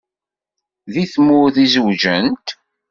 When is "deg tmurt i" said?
0.93-1.65